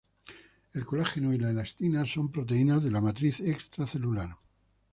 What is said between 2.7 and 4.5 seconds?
de la matriz extracelular.